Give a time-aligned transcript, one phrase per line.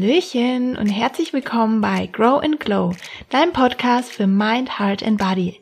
[0.00, 2.94] Hallöchen und herzlich willkommen bei Grow and Glow,
[3.28, 5.60] deinem Podcast für Mind, Heart and Body.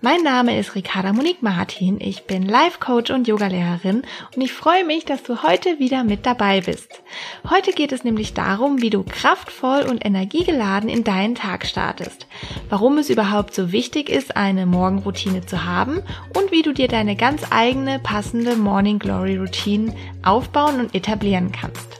[0.00, 4.02] Mein Name ist Ricarda Monique Martin, ich bin Life Coach und Yogalehrerin
[4.36, 7.02] und ich freue mich, dass du heute wieder mit dabei bist.
[7.48, 12.28] Heute geht es nämlich darum, wie du kraftvoll und energiegeladen in deinen Tag startest,
[12.68, 16.00] warum es überhaupt so wichtig ist, eine Morgenroutine zu haben
[16.36, 21.99] und wie du dir deine ganz eigene passende Morning Glory Routine aufbauen und etablieren kannst.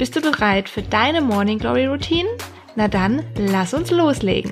[0.00, 2.26] Bist du bereit für deine Morning Glory Routine?
[2.74, 4.50] Na dann, lass uns loslegen.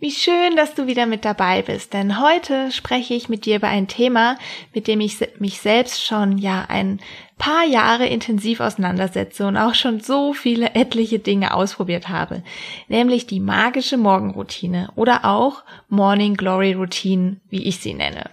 [0.00, 3.68] Wie schön, dass du wieder mit dabei bist, denn heute spreche ich mit dir über
[3.68, 4.38] ein Thema,
[4.72, 6.98] mit dem ich mich selbst schon ja ein
[7.36, 12.42] paar Jahre intensiv auseinandersetze und auch schon so viele etliche Dinge ausprobiert habe,
[12.88, 18.30] nämlich die magische Morgenroutine oder auch Morning Glory Routine, wie ich sie nenne.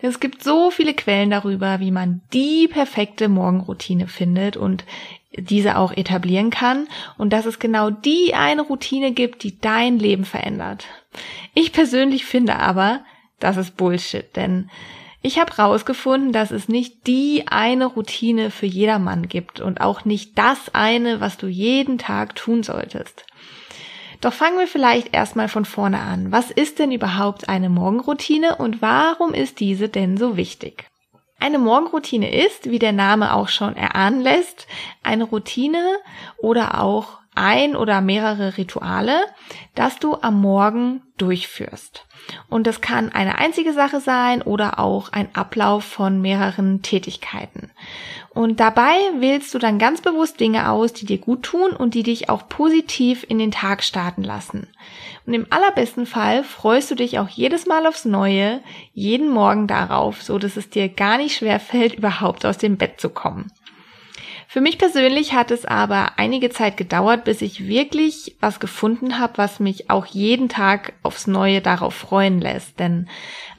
[0.00, 4.84] Es gibt so viele Quellen darüber, wie man die perfekte Morgenroutine findet und
[5.36, 6.86] diese auch etablieren kann
[7.18, 10.86] und dass es genau die eine Routine gibt, die dein Leben verändert.
[11.54, 13.04] Ich persönlich finde aber,
[13.40, 14.70] das ist Bullshit, denn
[15.22, 20.36] ich habe rausgefunden, dass es nicht die eine Routine für jedermann gibt und auch nicht
[20.36, 23.24] das eine, was du jeden Tag tun solltest.
[24.24, 26.32] Doch fangen wir vielleicht erstmal von vorne an.
[26.32, 30.86] Was ist denn überhaupt eine Morgenroutine und warum ist diese denn so wichtig?
[31.38, 34.66] Eine Morgenroutine ist, wie der Name auch schon erahnen lässt,
[35.02, 35.98] eine Routine
[36.38, 39.20] oder auch ein oder mehrere Rituale,
[39.74, 42.06] das du am Morgen durchführst.
[42.48, 47.70] Und das kann eine einzige Sache sein oder auch ein Ablauf von mehreren Tätigkeiten.
[48.30, 52.02] Und dabei wählst du dann ganz bewusst Dinge aus, die dir gut tun und die
[52.02, 54.68] dich auch positiv in den Tag starten lassen.
[55.26, 58.60] Und im allerbesten Fall freust du dich auch jedes Mal aufs Neue,
[58.92, 63.00] jeden Morgen darauf, so dass es dir gar nicht schwer fällt, überhaupt aus dem Bett
[63.00, 63.52] zu kommen.
[64.54, 69.32] Für mich persönlich hat es aber einige Zeit gedauert, bis ich wirklich was gefunden habe,
[69.36, 72.78] was mich auch jeden Tag aufs Neue darauf freuen lässt.
[72.78, 73.08] Denn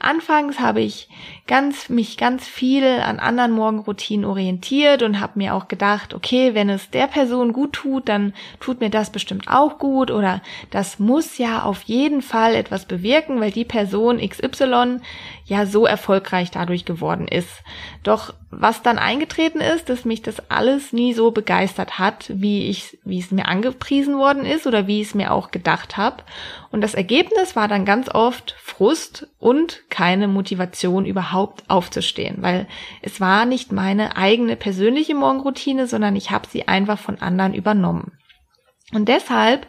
[0.06, 1.08] anfangs habe ich
[1.46, 6.68] ganz, mich ganz viel an anderen Morgenroutinen orientiert und habe mir auch gedacht, okay, wenn
[6.68, 11.38] es der Person gut tut, dann tut mir das bestimmt auch gut oder das muss
[11.38, 15.00] ja auf jeden Fall etwas bewirken, weil die Person XY
[15.44, 17.62] ja so erfolgreich dadurch geworden ist.
[18.02, 22.98] Doch was dann eingetreten ist, dass mich das alles nie so begeistert hat, wie ich,
[23.04, 26.22] wie es mir angepriesen worden ist oder wie ich es mir auch gedacht habe.
[26.70, 32.68] Und das Ergebnis war dann ganz oft Frust und keine Motivation überhaupt aufzustehen, weil
[33.00, 38.12] es war nicht meine eigene persönliche Morgenroutine, sondern ich habe sie einfach von anderen übernommen.
[38.92, 39.66] Und deshalb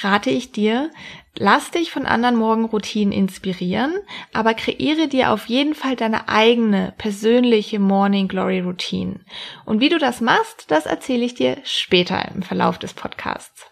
[0.00, 0.90] rate ich dir,
[1.36, 3.92] lass dich von anderen Morgenroutinen inspirieren,
[4.32, 9.20] aber kreiere dir auf jeden Fall deine eigene persönliche Morning Glory Routine.
[9.66, 13.66] Und wie du das machst, das erzähle ich dir später im Verlauf des Podcasts.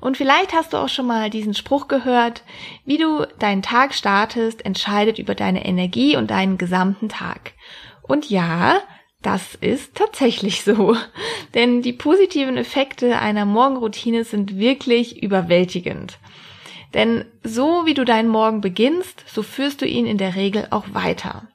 [0.00, 2.42] Und vielleicht hast du auch schon mal diesen Spruch gehört,
[2.84, 7.52] wie du deinen Tag startest, entscheidet über deine Energie und deinen gesamten Tag.
[8.02, 8.80] Und ja,
[9.22, 10.96] das ist tatsächlich so.
[11.54, 16.18] Denn die positiven Effekte einer Morgenroutine sind wirklich überwältigend.
[16.94, 20.86] Denn so wie du deinen Morgen beginnst, so führst du ihn in der Regel auch
[20.92, 21.48] weiter.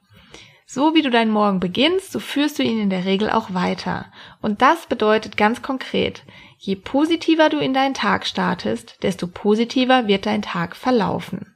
[0.66, 4.06] So wie du deinen Morgen beginnst, so führst du ihn in der Regel auch weiter.
[4.40, 6.22] Und das bedeutet ganz konkret,
[6.66, 11.54] je positiver du in deinen Tag startest, desto positiver wird dein Tag verlaufen.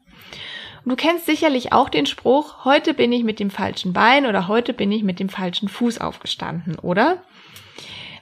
[0.84, 4.48] Und du kennst sicherlich auch den Spruch, heute bin ich mit dem falschen Bein oder
[4.48, 7.22] heute bin ich mit dem falschen Fuß aufgestanden, oder?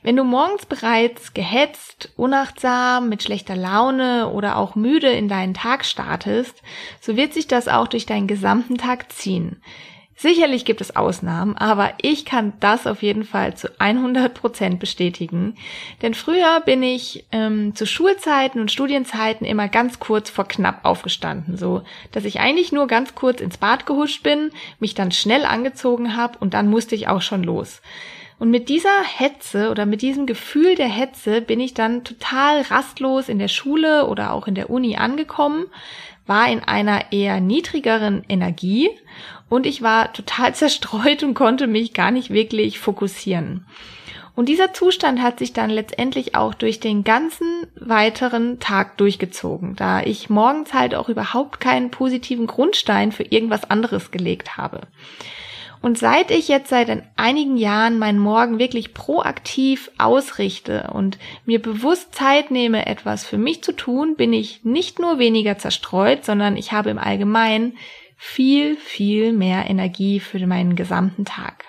[0.02, 5.84] Wenn du morgens bereits gehetzt, unachtsam, mit schlechter Laune oder auch müde in deinen Tag
[5.84, 6.62] startest,
[7.00, 9.60] so wird sich das auch durch deinen gesamten Tag ziehen.
[10.18, 15.56] Sicherlich gibt es Ausnahmen, aber ich kann das auf jeden Fall zu 100 Prozent bestätigen.
[16.00, 21.58] Denn früher bin ich ähm, zu Schulzeiten und Studienzeiten immer ganz kurz vor knapp aufgestanden,
[21.58, 21.82] so
[22.12, 26.38] dass ich eigentlich nur ganz kurz ins Bad gehuscht bin, mich dann schnell angezogen habe
[26.38, 27.82] und dann musste ich auch schon los.
[28.38, 33.30] Und mit dieser Hetze oder mit diesem Gefühl der Hetze bin ich dann total rastlos
[33.30, 35.66] in der Schule oder auch in der Uni angekommen,
[36.26, 38.90] war in einer eher niedrigeren Energie
[39.48, 43.66] und ich war total zerstreut und konnte mich gar nicht wirklich fokussieren.
[44.34, 50.02] Und dieser Zustand hat sich dann letztendlich auch durch den ganzen weiteren Tag durchgezogen, da
[50.02, 54.82] ich morgens halt auch überhaupt keinen positiven Grundstein für irgendwas anderes gelegt habe.
[55.82, 62.14] Und seit ich jetzt seit einigen Jahren meinen Morgen wirklich proaktiv ausrichte und mir bewusst
[62.14, 66.72] Zeit nehme, etwas für mich zu tun, bin ich nicht nur weniger zerstreut, sondern ich
[66.72, 67.76] habe im Allgemeinen
[68.16, 71.64] viel, viel mehr Energie für meinen gesamten Tag.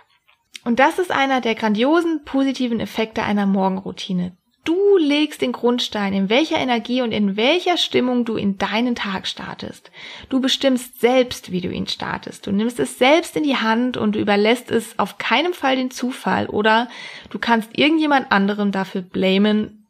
[0.63, 4.36] Und das ist einer der grandiosen positiven Effekte einer Morgenroutine.
[4.67, 9.25] Du legst den Grundstein, in welcher Energie und in welcher Stimmung du in deinen Tag
[9.25, 9.91] startest.
[10.27, 12.45] Du bestimmst selbst, wie du ihn startest.
[12.45, 15.89] Du nimmst es selbst in die Hand und du überlässt es auf keinen Fall den
[15.89, 16.89] Zufall oder
[17.29, 19.87] du kannst irgendjemand anderem dafür blamen,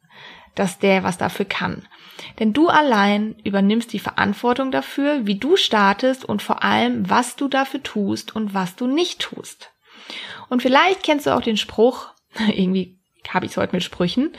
[0.53, 1.87] dass der was dafür kann.
[2.37, 7.47] Denn du allein übernimmst die Verantwortung dafür, wie du startest und vor allem, was du
[7.47, 9.71] dafür tust und was du nicht tust.
[10.49, 12.09] Und vielleicht kennst du auch den Spruch,
[12.47, 12.96] irgendwie
[13.33, 14.31] habe ich es heute mit Sprüchen.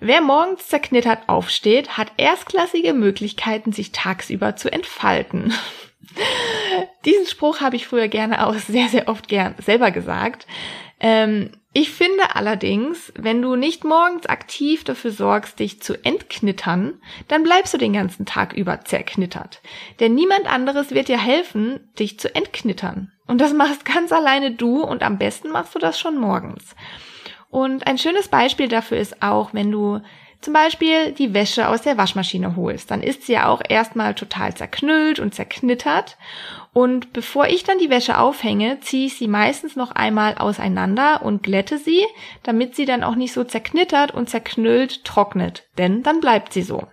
[0.00, 5.54] Wer morgens zerknittert aufsteht, hat erstklassige Möglichkeiten, sich tagsüber zu entfalten.
[7.04, 10.46] Diesen Spruch habe ich früher gerne auch sehr, sehr oft gern selber gesagt.
[11.00, 17.44] Ähm, ich finde allerdings, wenn du nicht morgens aktiv dafür sorgst, dich zu entknittern, dann
[17.44, 19.62] bleibst du den ganzen Tag über zerknittert.
[19.98, 23.10] Denn niemand anderes wird dir helfen, dich zu entknittern.
[23.26, 26.76] Und das machst ganz alleine du und am besten machst du das schon morgens.
[27.52, 30.00] Und ein schönes Beispiel dafür ist auch, wenn du
[30.40, 34.54] zum Beispiel die Wäsche aus der Waschmaschine holst, dann ist sie ja auch erstmal total
[34.54, 36.16] zerknüllt und zerknittert.
[36.72, 41.42] Und bevor ich dann die Wäsche aufhänge, ziehe ich sie meistens noch einmal auseinander und
[41.42, 42.06] glätte sie,
[42.42, 45.68] damit sie dann auch nicht so zerknittert und zerknüllt trocknet.
[45.76, 46.88] Denn dann bleibt sie so.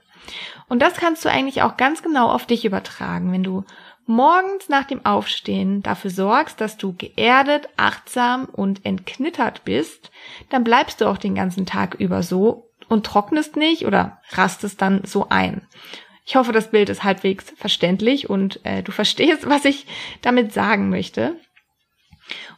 [0.68, 3.64] Und das kannst du eigentlich auch ganz genau auf dich übertragen, wenn du
[4.10, 10.12] morgens nach dem Aufstehen dafür sorgst, dass du geerdet, achtsam und entknittert bist,
[10.50, 15.02] dann bleibst du auch den ganzen Tag über so und trocknest nicht oder rastest dann
[15.06, 15.62] so ein.
[16.26, 19.86] Ich hoffe, das Bild ist halbwegs verständlich und äh, du verstehst, was ich
[20.22, 21.36] damit sagen möchte.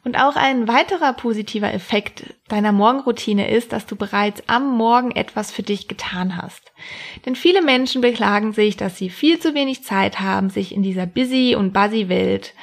[0.03, 5.51] Und auch ein weiterer positiver Effekt deiner Morgenroutine ist, dass du bereits am Morgen etwas
[5.51, 6.71] für dich getan hast.
[7.25, 11.05] Denn viele Menschen beklagen sich, dass sie viel zu wenig Zeit haben, sich in dieser
[11.05, 12.53] busy und buzzy Welt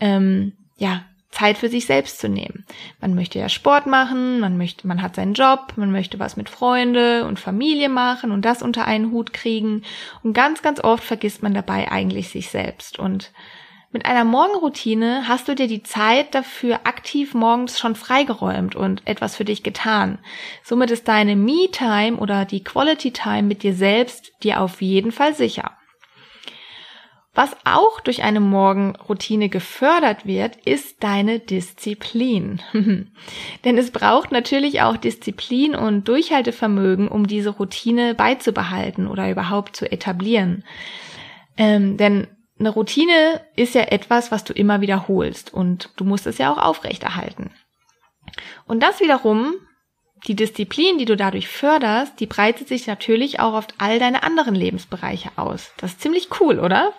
[0.00, 2.64] ähm, ja Zeit für sich selbst zu nehmen.
[3.00, 6.48] Man möchte ja Sport machen, man möchte, man hat seinen Job, man möchte was mit
[6.48, 9.82] Freunde und Familie machen und das unter einen Hut kriegen.
[10.22, 12.98] Und ganz, ganz oft vergisst man dabei eigentlich sich selbst.
[12.98, 13.30] Und
[13.90, 19.34] mit einer Morgenroutine hast du dir die Zeit dafür aktiv morgens schon freigeräumt und etwas
[19.34, 20.18] für dich getan.
[20.62, 25.72] Somit ist deine Me-Time oder die Quality-Time mit dir selbst dir auf jeden Fall sicher.
[27.34, 32.60] Was auch durch eine Morgenroutine gefördert wird, ist deine Disziplin.
[33.64, 39.90] Denn es braucht natürlich auch Disziplin und Durchhaltevermögen, um diese Routine beizubehalten oder überhaupt zu
[39.90, 40.64] etablieren.
[41.56, 46.38] Ähm, denn eine Routine ist ja etwas, was du immer wiederholst und du musst es
[46.38, 47.50] ja auch aufrechterhalten.
[48.66, 49.54] Und das wiederum,
[50.26, 54.54] die Disziplin, die du dadurch förderst, die breitet sich natürlich auch auf all deine anderen
[54.54, 55.72] Lebensbereiche aus.
[55.78, 56.92] Das ist ziemlich cool, oder?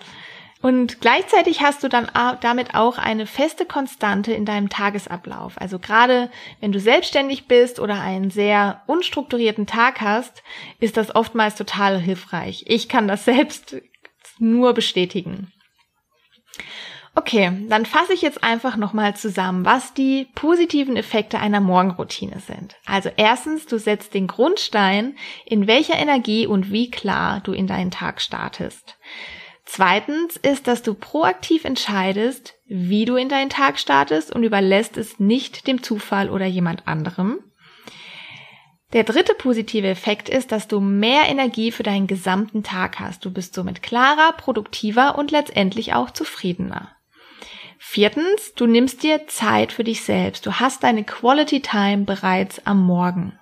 [0.62, 5.54] Und gleichzeitig hast du dann damit auch eine feste Konstante in deinem Tagesablauf.
[5.60, 6.30] Also gerade
[6.60, 10.44] wenn du selbstständig bist oder einen sehr unstrukturierten Tag hast,
[10.80, 12.66] ist das oftmals total hilfreich.
[12.68, 13.78] Ich kann das selbst
[14.40, 15.52] nur bestätigen.
[17.16, 22.76] Okay, dann fasse ich jetzt einfach nochmal zusammen, was die positiven Effekte einer Morgenroutine sind.
[22.86, 27.92] Also erstens, du setzt den Grundstein, in welcher Energie und wie klar du in deinen
[27.92, 28.98] Tag startest.
[29.66, 35.20] Zweitens ist, dass du proaktiv entscheidest, wie du in deinen Tag startest und überlässt es
[35.20, 37.40] nicht dem Zufall oder jemand anderem.
[38.92, 43.24] Der dritte positive Effekt ist, dass du mehr Energie für deinen gesamten Tag hast.
[43.24, 46.96] Du bist somit klarer, produktiver und letztendlich auch zufriedener.
[47.78, 50.46] Viertens, du nimmst dir Zeit für dich selbst.
[50.46, 53.40] Du hast deine Quality Time bereits am Morgen.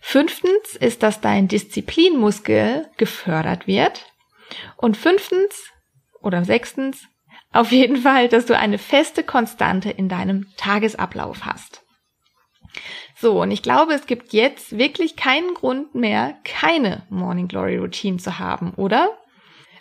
[0.00, 4.04] Fünftens ist, dass dein Disziplinmuskel gefördert wird.
[4.76, 5.70] Und fünftens
[6.20, 7.06] oder sechstens,
[7.50, 11.82] auf jeden Fall, dass du eine feste Konstante in deinem Tagesablauf hast.
[13.24, 18.18] So, und ich glaube, es gibt jetzt wirklich keinen Grund mehr, keine Morning Glory Routine
[18.18, 19.08] zu haben, oder?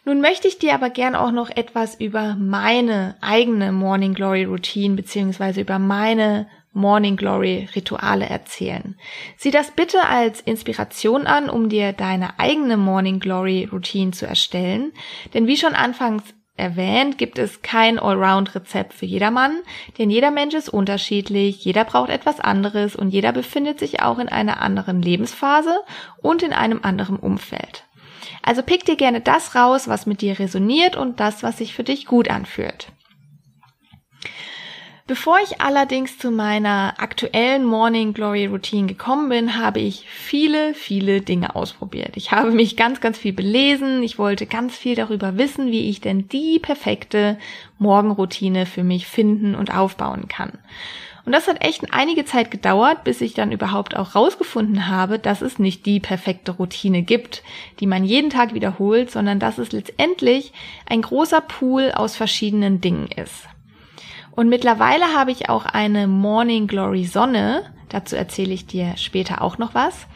[0.06, 4.96] Nun möchte ich dir aber gern auch noch etwas über meine eigene Morning Glory Routine
[4.96, 8.96] beziehungsweise über meine Morning Glory Rituale erzählen.
[9.36, 14.94] Sieh das bitte als Inspiration an, um dir deine eigene Morning Glory Routine zu erstellen.
[15.34, 19.60] Denn wie schon anfangs erwähnt, gibt es kein Allround-Rezept für jedermann,
[19.98, 24.30] denn jeder Mensch ist unterschiedlich, jeder braucht etwas anderes und jeder befindet sich auch in
[24.30, 25.76] einer anderen Lebensphase
[26.22, 27.86] und in einem anderen Umfeld.
[28.44, 31.84] Also pick dir gerne das raus, was mit dir resoniert und das, was sich für
[31.84, 32.88] dich gut anfühlt.
[35.06, 41.20] Bevor ich allerdings zu meiner aktuellen Morning Glory Routine gekommen bin, habe ich viele, viele
[41.20, 42.16] Dinge ausprobiert.
[42.16, 44.02] Ich habe mich ganz, ganz viel belesen.
[44.02, 47.38] Ich wollte ganz viel darüber wissen, wie ich denn die perfekte
[47.80, 50.58] Morgenroutine für mich finden und aufbauen kann.
[51.26, 55.42] Und das hat echt einige Zeit gedauert, bis ich dann überhaupt auch rausgefunden habe, dass
[55.42, 57.44] es nicht die perfekte Routine gibt,
[57.82, 60.54] die man jeden Tag wiederholt, sondern dass es letztendlich
[60.88, 63.50] ein großer Pool aus verschiedenen Dingen ist.
[64.36, 69.60] Und mittlerweile habe ich auch eine Morning Glory Sonne, dazu erzähle ich dir später auch
[69.60, 70.08] noch was,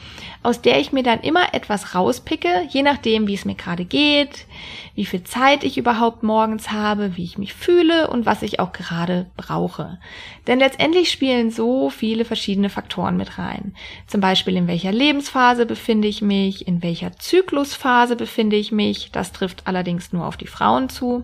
[0.41, 4.47] aus der ich mir dann immer etwas rauspicke, je nachdem, wie es mir gerade geht,
[4.95, 8.71] wie viel Zeit ich überhaupt morgens habe, wie ich mich fühle und was ich auch
[8.71, 9.99] gerade brauche.
[10.47, 13.75] Denn letztendlich spielen so viele verschiedene Faktoren mit rein.
[14.07, 19.31] Zum Beispiel, in welcher Lebensphase befinde ich mich, in welcher Zyklusphase befinde ich mich, das
[19.31, 21.23] trifft allerdings nur auf die Frauen zu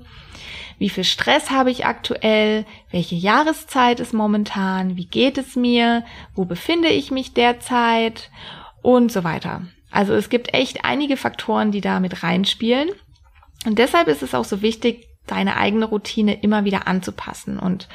[0.84, 6.04] wie viel Stress habe ich aktuell, welche Jahreszeit ist momentan, wie geht es mir,
[6.36, 8.30] wo befinde ich mich derzeit
[8.82, 9.62] und so weiter.
[9.92, 12.90] Also es gibt echt einige Faktoren, die da mit reinspielen.
[13.66, 17.60] Und deshalb ist es auch so wichtig, deine eigene Routine immer wieder anzupassen.
[17.60, 17.88] Und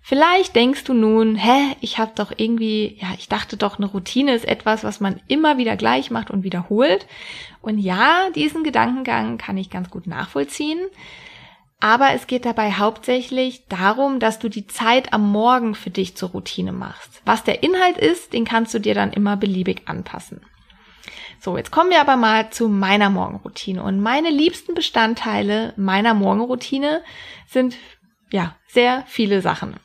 [0.00, 4.32] vielleicht denkst du nun, hä, ich habe doch irgendwie, ja, ich dachte doch, eine Routine
[4.32, 7.04] ist etwas, was man immer wieder gleich macht und wiederholt.
[7.62, 10.78] Und ja, diesen Gedankengang kann ich ganz gut nachvollziehen.
[11.80, 16.30] Aber es geht dabei hauptsächlich darum, dass du die Zeit am Morgen für dich zur
[16.30, 17.22] Routine machst.
[17.24, 20.40] Was der Inhalt ist, den kannst du dir dann immer beliebig anpassen.
[21.40, 23.82] So, jetzt kommen wir aber mal zu meiner Morgenroutine.
[23.82, 27.02] Und meine liebsten Bestandteile meiner Morgenroutine
[27.46, 27.76] sind,
[28.30, 29.76] ja, sehr viele Sachen.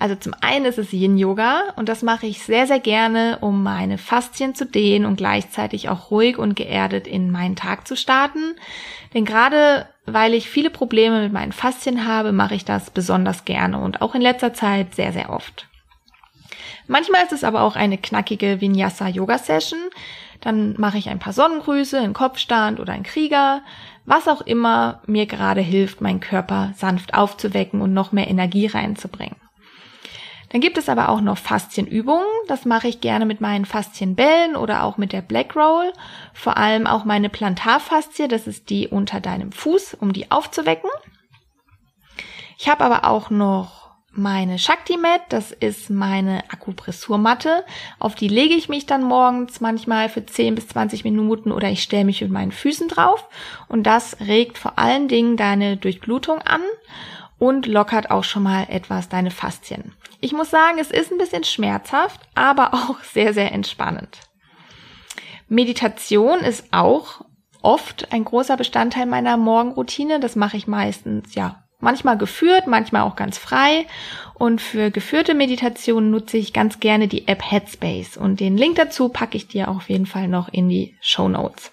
[0.00, 3.98] Also zum einen ist es Yin-Yoga und das mache ich sehr, sehr gerne, um meine
[3.98, 8.54] Faszien zu dehnen und gleichzeitig auch ruhig und geerdet in meinen Tag zu starten.
[9.14, 13.78] Denn gerade weil ich viele Probleme mit meinen Faszien habe, mache ich das besonders gerne
[13.78, 15.68] und auch in letzter Zeit sehr, sehr oft.
[16.86, 19.78] Manchmal ist es aber auch eine knackige Vinyasa-Yoga-Session.
[20.40, 23.62] Dann mache ich ein paar Sonnengrüße, einen Kopfstand oder einen Krieger,
[24.06, 29.36] was auch immer mir gerade hilft, meinen Körper sanft aufzuwecken und noch mehr Energie reinzubringen.
[30.50, 32.26] Dann gibt es aber auch noch Faszienübungen.
[32.46, 35.92] Das mache ich gerne mit meinen Faszienbällen oder auch mit der Black Roll.
[36.32, 40.90] Vor allem auch meine Plantarfaszie, das ist die unter deinem Fuß, um die aufzuwecken.
[42.58, 43.78] Ich habe aber auch noch
[44.10, 47.64] meine Shakti Mat, das ist meine Akupressurmatte.
[47.98, 51.82] Auf die lege ich mich dann morgens manchmal für 10 bis 20 Minuten oder ich
[51.82, 53.28] stelle mich mit meinen Füßen drauf.
[53.68, 56.62] Und das regt vor allen Dingen deine Durchblutung an
[57.38, 59.94] und lockert auch schon mal etwas deine Faszien.
[60.20, 64.20] Ich muss sagen, es ist ein bisschen schmerzhaft, aber auch sehr, sehr entspannend.
[65.48, 67.24] Meditation ist auch
[67.62, 70.20] oft ein großer Bestandteil meiner Morgenroutine.
[70.20, 73.86] Das mache ich meistens, ja, manchmal geführt, manchmal auch ganz frei.
[74.34, 78.16] Und für geführte Meditation nutze ich ganz gerne die App Headspace.
[78.16, 81.72] Und den Link dazu packe ich dir auf jeden Fall noch in die Show Notes.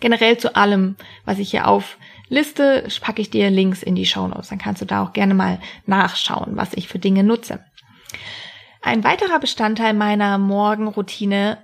[0.00, 4.26] Generell zu allem, was ich hier auf Liste packe ich dir Links in die Show
[4.26, 4.48] Notes.
[4.48, 7.64] Dann kannst du da auch gerne mal nachschauen, was ich für Dinge nutze.
[8.82, 11.58] Ein weiterer Bestandteil meiner Morgenroutine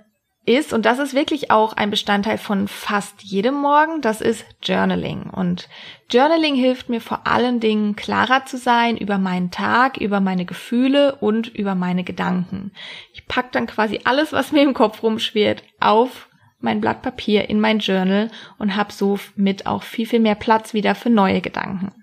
[0.45, 5.29] ist, und das ist wirklich auch ein Bestandteil von fast jedem Morgen, das ist Journaling.
[5.29, 5.67] Und
[6.11, 11.15] Journaling hilft mir vor allen Dingen klarer zu sein über meinen Tag, über meine Gefühle
[11.15, 12.73] und über meine Gedanken.
[13.13, 16.29] Ich pack dann quasi alles, was mir im Kopf rumschwirrt, auf
[16.65, 20.73] mein Blatt Papier in mein Journal und habe so mit auch viel, viel mehr Platz
[20.73, 21.93] wieder für neue Gedanken.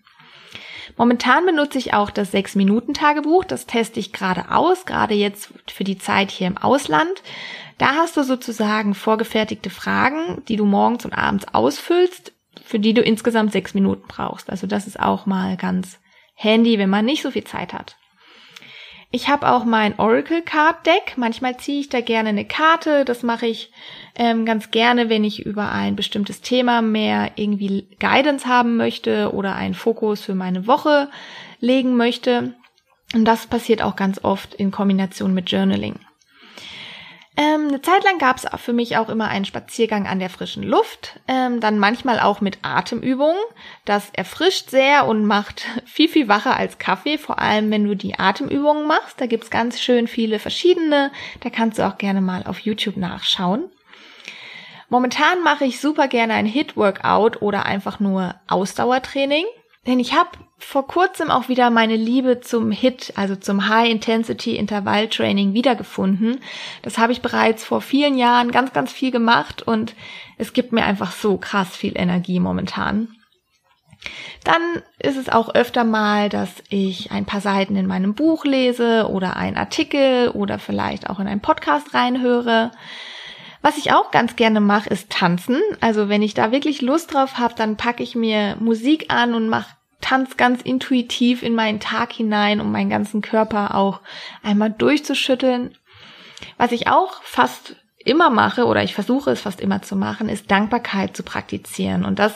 [0.97, 3.45] Momentan benutze ich auch das 6-Minuten-Tagebuch.
[3.45, 7.23] Das teste ich gerade aus, gerade jetzt für die Zeit hier im Ausland.
[7.79, 12.33] Da hast du sozusagen vorgefertigte Fragen, die du morgens und abends ausfüllst,
[12.65, 14.51] für die du insgesamt sechs Minuten brauchst.
[14.51, 15.99] Also das ist auch mal ganz
[16.35, 17.97] handy, wenn man nicht so viel Zeit hat.
[19.15, 21.15] Ich habe auch mein Oracle Card Deck.
[21.17, 23.05] Manchmal ziehe ich da gerne eine Karte.
[23.05, 23.71] Das mache ich
[24.15, 29.55] ähm, ganz gerne, wenn ich über ein bestimmtes Thema mehr irgendwie Guidance haben möchte oder
[29.55, 31.11] einen Fokus für meine Woche
[31.61, 32.55] legen möchte.
[33.15, 36.01] Und das passiert auch ganz oft in Kombination mit Journaling.
[37.35, 40.63] Ähm, eine Zeit lang gab es für mich auch immer einen Spaziergang an der frischen
[40.63, 43.41] Luft, ähm, dann manchmal auch mit Atemübungen.
[43.87, 48.19] Das erfrischt sehr und macht viel, viel wacher als Kaffee, vor allem wenn du die
[48.19, 49.19] Atemübungen machst.
[49.21, 51.11] Da gibt's ganz schön viele verschiedene,
[51.41, 53.71] da kannst du auch gerne mal auf YouTube nachschauen.
[54.91, 59.47] Momentan mache ich super gerne ein Hit-Workout oder einfach nur Ausdauertraining.
[59.87, 60.31] Denn ich habe
[60.65, 66.41] vor kurzem auch wieder meine Liebe zum HIT, also zum High Intensity Intervall Training wiedergefunden.
[66.83, 69.95] Das habe ich bereits vor vielen Jahren ganz, ganz viel gemacht und
[70.39, 73.09] es gibt mir einfach so krass viel Energie momentan.
[74.45, 74.63] Dann
[74.99, 79.37] ist es auch öfter mal, dass ich ein paar Seiten in meinem Buch lese oder
[79.37, 82.71] einen Artikel oder vielleicht auch in einen Podcast reinhöre.
[83.61, 85.61] Was ich auch ganz gerne mache, ist tanzen.
[85.81, 89.49] Also wenn ich da wirklich Lust drauf habe, dann packe ich mir Musik an und
[89.49, 94.01] mache tanze ganz intuitiv in meinen Tag hinein, um meinen ganzen Körper auch
[94.43, 95.75] einmal durchzuschütteln.
[96.59, 100.51] Was ich auch fast immer mache oder ich versuche es fast immer zu machen, ist
[100.51, 102.05] Dankbarkeit zu praktizieren.
[102.05, 102.35] Und das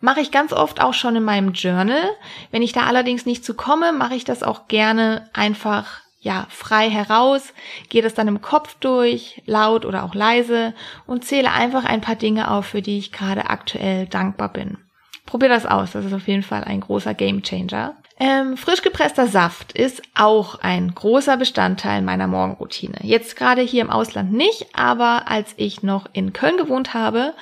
[0.00, 2.08] mache ich ganz oft auch schon in meinem Journal.
[2.50, 6.90] Wenn ich da allerdings nicht zu komme, mache ich das auch gerne einfach ja, frei
[6.90, 7.52] heraus,
[7.88, 10.74] gehe das dann im Kopf durch, laut oder auch leise
[11.06, 14.78] und zähle einfach ein paar Dinge auf, für die ich gerade aktuell dankbar bin.
[15.28, 17.94] Probier das aus, das ist auf jeden Fall ein großer Gamechanger.
[18.18, 22.96] Ähm, frisch gepresster Saft ist auch ein großer Bestandteil meiner Morgenroutine.
[23.02, 27.34] Jetzt gerade hier im Ausland nicht, aber als ich noch in Köln gewohnt habe,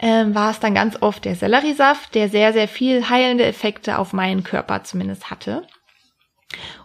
[0.00, 4.12] ähm, war es dann ganz oft der Selleriesaft, der sehr, sehr viel heilende Effekte auf
[4.12, 5.62] meinen Körper zumindest hatte.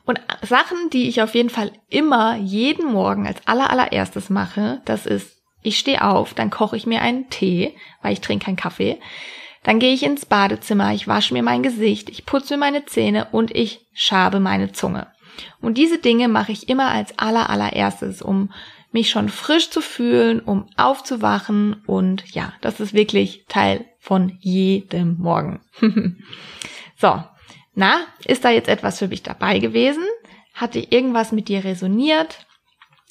[0.05, 5.07] Und Sachen, die ich auf jeden Fall immer jeden Morgen als aller allererstes mache, das
[5.07, 8.99] ist, ich stehe auf, dann koche ich mir einen Tee, weil ich trinke keinen Kaffee.
[9.65, 13.29] Dann gehe ich ins Badezimmer, ich wasche mir mein Gesicht, ich putze mir meine Zähne
[13.31, 15.07] und ich schabe meine Zunge.
[15.59, 18.53] Und diese Dinge mache ich immer als aller allererstes, um
[18.91, 25.17] mich schon frisch zu fühlen, um aufzuwachen und ja, das ist wirklich Teil von jedem
[25.17, 25.59] Morgen.
[26.95, 27.23] so,
[27.73, 30.03] na, ist da jetzt etwas für mich dabei gewesen?
[30.53, 32.45] Hatte irgendwas mit dir resoniert?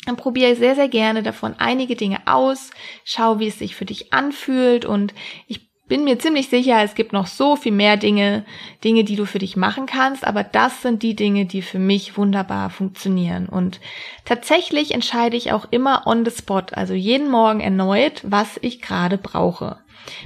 [0.07, 2.71] Dann probiere sehr, sehr gerne davon einige Dinge aus,
[3.05, 5.15] schau, wie es sich für dich anfühlt und
[5.49, 8.45] ich bin mir ziemlich sicher, es gibt noch so viel mehr Dinge,
[8.83, 12.19] Dinge, die du für dich machen kannst, aber das sind die Dinge, die für mich
[12.19, 13.49] wunderbar funktionieren.
[13.49, 13.79] Und
[14.25, 19.19] tatsächlich entscheide ich auch immer on the spot, also jeden Morgen erneut, was ich gerade
[19.19, 19.79] brauche.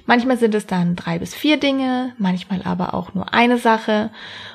[0.07, 4.11] Manchmal sind es dann drei bis vier Dinge, manchmal aber auch nur eine Sache.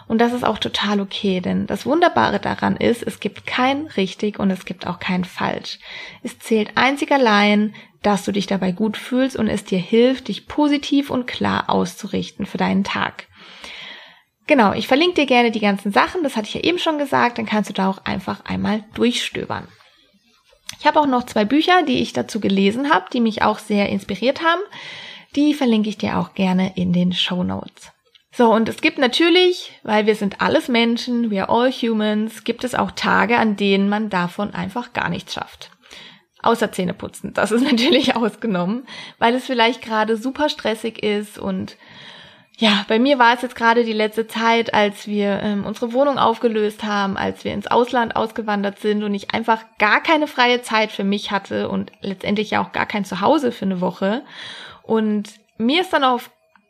[0.07, 4.39] Und das ist auch total okay, denn das Wunderbare daran ist, es gibt kein richtig
[4.39, 5.77] und es gibt auch kein falsch.
[6.23, 10.47] Es zählt einzig allein, dass du dich dabei gut fühlst und es dir hilft, dich
[10.47, 13.27] positiv und klar auszurichten für deinen Tag.
[14.45, 17.37] Genau, ich verlinke dir gerne die ganzen Sachen, das hatte ich ja eben schon gesagt,
[17.37, 19.67] dann kannst du da auch einfach einmal durchstöbern.
[20.79, 23.87] Ich habe auch noch zwei Bücher, die ich dazu gelesen habe, die mich auch sehr
[23.87, 24.61] inspiriert haben.
[25.35, 27.91] Die verlinke ich dir auch gerne in den Show Notes.
[28.35, 32.63] So, und es gibt natürlich, weil wir sind alles Menschen, we are all humans, gibt
[32.63, 35.71] es auch Tage, an denen man davon einfach gar nichts schafft.
[36.43, 37.33] Außer Zähne putzen.
[37.33, 38.85] Das ist natürlich ausgenommen,
[39.17, 41.77] weil es vielleicht gerade super stressig ist und
[42.57, 46.19] ja, bei mir war es jetzt gerade die letzte Zeit, als wir ähm, unsere Wohnung
[46.19, 50.91] aufgelöst haben, als wir ins Ausland ausgewandert sind und ich einfach gar keine freie Zeit
[50.91, 54.21] für mich hatte und letztendlich ja auch gar kein Zuhause für eine Woche.
[54.83, 56.29] Und mir ist dann auf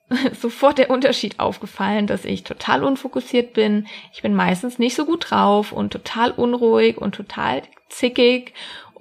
[0.40, 3.88] sofort der Unterschied aufgefallen, dass ich total unfokussiert bin.
[4.14, 8.54] Ich bin meistens nicht so gut drauf und total unruhig und total zickig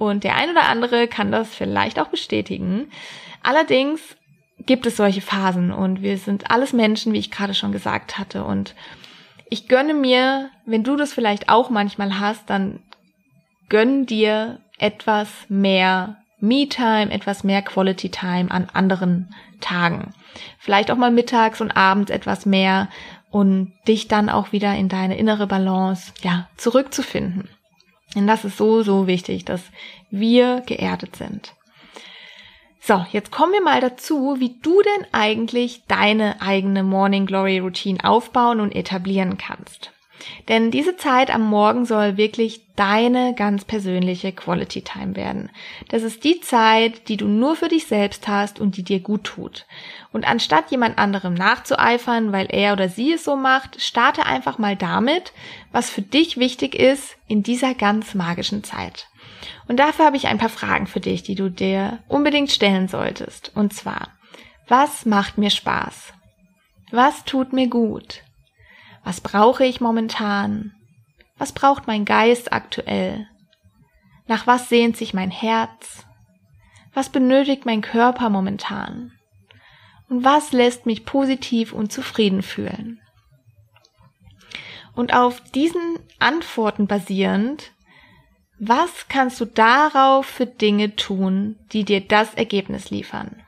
[0.09, 2.91] und der ein oder andere kann das vielleicht auch bestätigen.
[3.43, 4.17] Allerdings
[4.59, 8.45] gibt es solche Phasen und wir sind alles Menschen, wie ich gerade schon gesagt hatte.
[8.45, 8.75] Und
[9.49, 12.81] ich gönne mir, wenn du das vielleicht auch manchmal hast, dann
[13.69, 20.13] gönn dir etwas mehr Me-Time, etwas mehr Quality-Time an anderen Tagen.
[20.59, 22.89] Vielleicht auch mal mittags und abends etwas mehr
[23.31, 27.49] und dich dann auch wieder in deine innere Balance, ja, zurückzufinden.
[28.15, 29.63] Denn das ist so, so wichtig, dass
[30.11, 31.55] wir geerdet sind.
[32.81, 38.05] So, jetzt kommen wir mal dazu, wie du denn eigentlich deine eigene Morning Glory Routine
[38.05, 39.93] aufbauen und etablieren kannst.
[40.49, 45.51] Denn diese Zeit am Morgen soll wirklich deine ganz persönliche Quality Time werden.
[45.89, 49.25] Das ist die Zeit, die du nur für dich selbst hast und die dir gut
[49.25, 49.67] tut.
[50.13, 54.77] Und anstatt jemand anderem nachzueifern, weil er oder sie es so macht, starte einfach mal
[54.77, 55.33] damit,
[55.73, 59.09] was für dich wichtig ist in dieser ganz magischen Zeit.
[59.69, 63.53] Und dafür habe ich ein paar Fragen für dich, die du dir unbedingt stellen solltest.
[63.55, 64.09] Und zwar,
[64.69, 66.13] was macht mir Spaß?
[66.91, 68.23] Was tut mir gut?
[69.05, 70.73] Was brauche ich momentan?
[71.39, 73.27] Was braucht mein Geist aktuell?
[74.27, 76.07] Nach was sehnt sich mein Herz?
[76.93, 79.13] Was benötigt mein Körper momentan?
[80.13, 83.01] Und was lässt mich positiv und zufrieden fühlen?
[84.95, 87.71] Und auf diesen Antworten basierend,
[88.59, 93.43] was kannst du darauf für Dinge tun, die dir das Ergebnis liefern?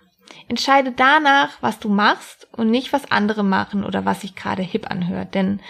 [0.48, 4.90] Entscheide danach, was du machst und nicht, was andere machen oder was sich gerade hip
[4.90, 5.60] anhört, denn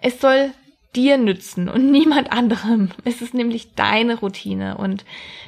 [0.00, 0.50] es soll
[0.94, 2.88] dir nützen und niemand anderem.
[3.04, 5.04] Es ist nämlich deine Routine und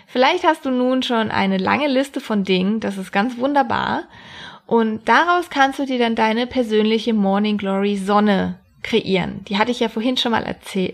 [0.07, 4.05] vielleicht hast du nun schon eine lange Liste von Dingen, das ist ganz wunderbar
[4.69, 9.43] und daraus kannst du dir dann deine persönliche Morning Glory Sonne kreieren.
[9.49, 10.45] Die hatte ich ja vorhin schon mal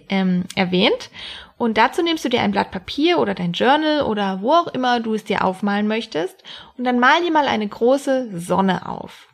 [0.09, 1.11] ähm, erwähnt
[1.59, 5.01] und dazu nimmst du dir ein Blatt Papier oder dein Journal oder wo auch immer
[5.01, 6.45] du es dir aufmalen möchtest
[6.79, 9.27] und dann mal dir mal eine große Sonne auf.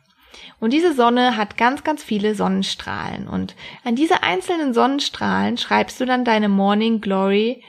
[0.59, 3.27] Und diese Sonne hat ganz, ganz viele Sonnenstrahlen.
[3.27, 7.63] Und an diese einzelnen Sonnenstrahlen schreibst du dann deine Morning Glory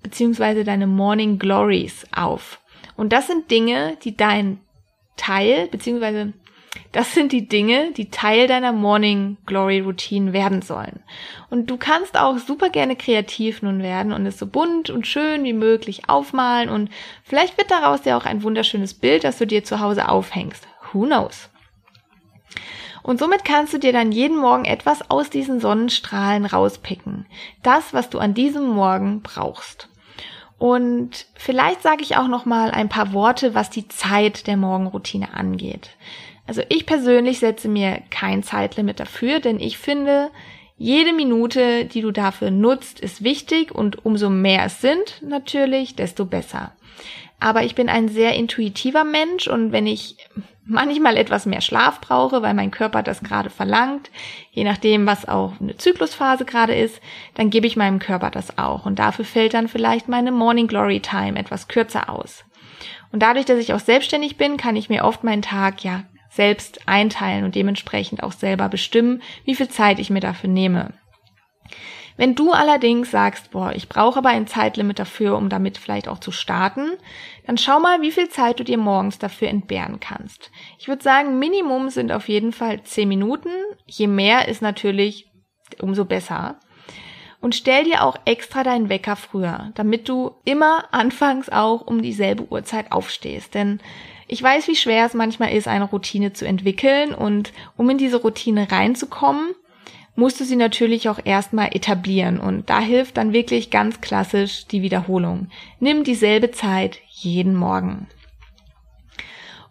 [0.00, 2.60] beziehungsweise deine Morning Glories auf.
[2.96, 4.60] Und das sind Dinge, die dein
[5.16, 6.32] Teil, beziehungsweise
[6.92, 11.02] das sind die Dinge, die Teil deiner Morning Glory Routine werden sollen.
[11.50, 15.44] Und du kannst auch super gerne kreativ nun werden und es so bunt und schön
[15.44, 16.90] wie möglich aufmalen und
[17.22, 20.66] vielleicht wird daraus ja auch ein wunderschönes Bild, das du dir zu Hause aufhängst.
[20.92, 21.50] Who knows?
[23.02, 27.26] Und somit kannst du dir dann jeden Morgen etwas aus diesen Sonnenstrahlen rauspicken.
[27.62, 29.90] Das, was du an diesem Morgen brauchst.
[30.64, 35.34] Und vielleicht sage ich auch noch mal ein paar Worte, was die Zeit der Morgenroutine
[35.34, 35.90] angeht.
[36.46, 40.30] Also ich persönlich setze mir kein Zeitlimit dafür, denn ich finde,
[40.78, 46.24] jede Minute, die du dafür nutzt, ist wichtig und umso mehr es sind, natürlich, desto
[46.24, 46.72] besser.
[47.40, 50.16] Aber ich bin ein sehr intuitiver Mensch und wenn ich
[50.66, 54.10] manchmal etwas mehr Schlaf brauche, weil mein Körper das gerade verlangt,
[54.50, 57.00] je nachdem, was auch eine Zyklusphase gerade ist,
[57.34, 58.86] dann gebe ich meinem Körper das auch.
[58.86, 62.44] Und dafür fällt dann vielleicht meine Morning Glory Time etwas kürzer aus.
[63.12, 66.88] Und dadurch, dass ich auch selbstständig bin, kann ich mir oft meinen Tag ja selbst
[66.88, 70.92] einteilen und dementsprechend auch selber bestimmen, wie viel Zeit ich mir dafür nehme.
[72.16, 76.20] Wenn du allerdings sagst, boah, ich brauche aber ein Zeitlimit dafür, um damit vielleicht auch
[76.20, 76.90] zu starten,
[77.46, 80.50] dann schau mal, wie viel Zeit du dir morgens dafür entbehren kannst.
[80.78, 83.50] Ich würde sagen, Minimum sind auf jeden Fall zehn Minuten.
[83.86, 85.28] Je mehr ist natürlich
[85.80, 86.60] umso besser.
[87.40, 92.44] Und stell dir auch extra deinen Wecker früher, damit du immer anfangs auch um dieselbe
[92.50, 93.54] Uhrzeit aufstehst.
[93.54, 93.80] Denn
[94.28, 98.22] ich weiß, wie schwer es manchmal ist, eine Routine zu entwickeln und um in diese
[98.22, 99.54] Routine reinzukommen,
[100.16, 104.82] musst du sie natürlich auch erstmal etablieren und da hilft dann wirklich ganz klassisch die
[104.82, 105.48] Wiederholung.
[105.80, 108.06] Nimm dieselbe Zeit jeden Morgen.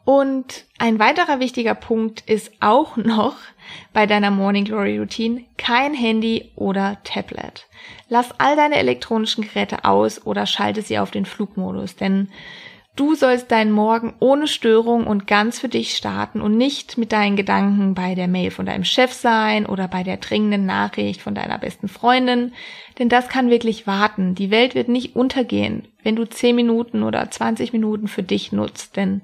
[0.05, 3.37] Und ein weiterer wichtiger Punkt ist auch noch
[3.93, 7.67] bei deiner Morning Glory Routine kein Handy oder Tablet.
[8.09, 12.29] Lass all deine elektronischen Geräte aus oder schalte sie auf den Flugmodus, denn
[12.95, 17.35] Du sollst deinen Morgen ohne Störung und ganz für dich starten und nicht mit deinen
[17.35, 21.57] Gedanken bei der Mail von deinem Chef sein oder bei der dringenden Nachricht von deiner
[21.57, 22.53] besten Freundin,
[22.99, 24.35] denn das kann wirklich warten.
[24.35, 28.95] Die Welt wird nicht untergehen, wenn du 10 Minuten oder 20 Minuten für dich nutzt,
[28.95, 29.23] denn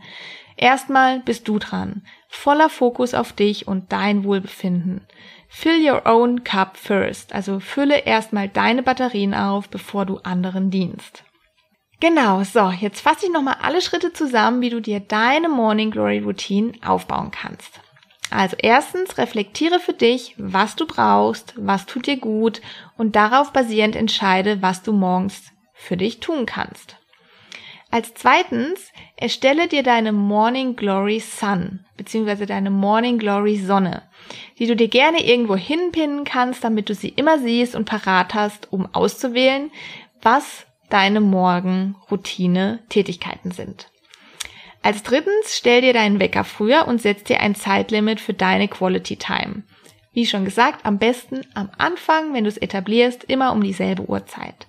[0.57, 5.01] erstmal bist du dran, voller Fokus auf dich und dein Wohlbefinden.
[5.47, 11.23] Fill your own cup first, also fülle erstmal deine Batterien auf, bevor du anderen dienst.
[11.99, 16.19] Genau, so, jetzt fasse ich nochmal alle Schritte zusammen, wie du dir deine Morning Glory
[16.19, 17.81] Routine aufbauen kannst.
[18.31, 22.61] Also erstens, reflektiere für dich, was du brauchst, was tut dir gut
[22.97, 26.95] und darauf basierend entscheide, was du morgens für dich tun kannst.
[27.91, 34.03] Als zweitens, erstelle dir deine Morning Glory Sun beziehungsweise deine Morning Glory Sonne,
[34.57, 38.71] die du dir gerne irgendwo hinpinnen kannst, damit du sie immer siehst und parat hast,
[38.71, 39.69] um auszuwählen,
[40.21, 43.89] was deine Morgenroutine Tätigkeiten sind.
[44.81, 49.17] Als drittens, stell dir deinen Wecker früher und setz dir ein Zeitlimit für deine Quality
[49.17, 49.63] Time.
[50.13, 54.67] Wie schon gesagt, am besten am Anfang, wenn du es etablierst, immer um dieselbe Uhrzeit.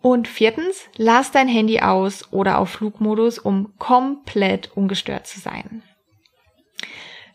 [0.00, 5.82] Und viertens, lass dein Handy aus oder auf Flugmodus, um komplett ungestört zu sein.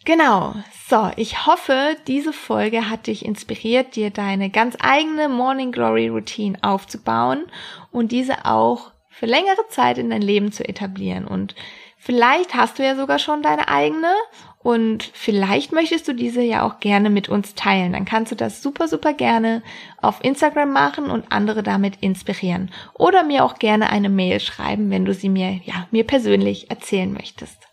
[0.03, 0.55] Genau.
[0.89, 6.57] So, ich hoffe, diese Folge hat dich inspiriert, dir deine ganz eigene Morning Glory Routine
[6.61, 7.43] aufzubauen
[7.91, 11.27] und diese auch für längere Zeit in dein Leben zu etablieren.
[11.27, 11.55] Und
[11.97, 14.13] vielleicht hast du ja sogar schon deine eigene
[14.59, 17.91] und vielleicht möchtest du diese ja auch gerne mit uns teilen.
[17.91, 19.63] Dann kannst du das super, super gerne
[20.01, 22.71] auf Instagram machen und andere damit inspirieren.
[22.93, 27.11] Oder mir auch gerne eine Mail schreiben, wenn du sie mir, ja, mir persönlich erzählen
[27.11, 27.66] möchtest.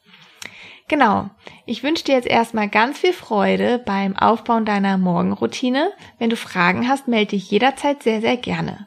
[0.88, 1.30] Genau.
[1.64, 5.92] Ich wünsche dir jetzt erstmal ganz viel Freude beim Aufbauen deiner Morgenroutine.
[6.18, 8.86] Wenn du Fragen hast, melde dich jederzeit sehr, sehr gerne.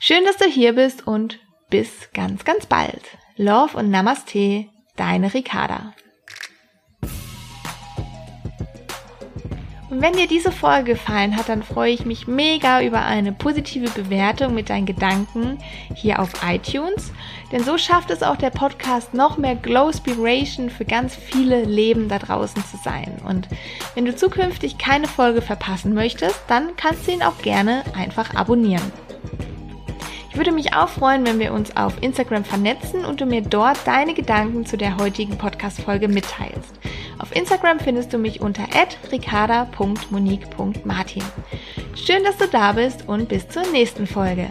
[0.00, 1.38] Schön, dass du hier bist und
[1.70, 3.02] bis ganz, ganz bald.
[3.36, 5.92] Love und Namaste, deine Ricarda.
[9.90, 13.88] Und wenn dir diese Folge gefallen hat, dann freue ich mich mega über eine positive
[13.90, 15.58] Bewertung mit deinen Gedanken
[15.94, 17.12] hier auf iTunes.
[17.52, 22.08] Denn so schafft es auch der Podcast noch mehr Glow Spiration für ganz viele Leben
[22.08, 23.18] da draußen zu sein.
[23.26, 23.48] Und
[23.94, 29.07] wenn du zukünftig keine Folge verpassen möchtest, dann kannst du ihn auch gerne einfach abonnieren.
[30.38, 33.84] Ich würde mich auch freuen, wenn wir uns auf Instagram vernetzen und du mir dort
[33.84, 36.78] deine Gedanken zu der heutigen Podcast-Folge mitteilst.
[37.18, 38.62] Auf Instagram findest du mich unter
[39.10, 41.24] ricarda.monique.martin.
[41.96, 44.48] Schön, dass du da bist und bis zur nächsten Folge.